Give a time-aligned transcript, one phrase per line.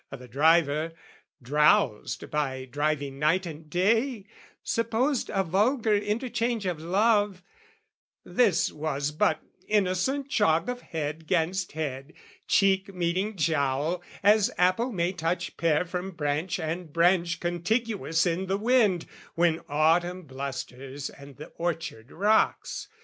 [0.11, 0.93] O' the driver,
[1.43, 4.25] drowsed by driving night and day,
[4.63, 7.43] Supposed a vulgar interchange of love,
[8.23, 12.13] This was but innocent jog of head 'gainst head,
[12.47, 18.57] Cheek meeting jowl as apple may touch pear From branch and branch contiguous in the
[18.57, 19.05] wind,
[19.35, 22.87] When Autumn blusters and the orchard rocks.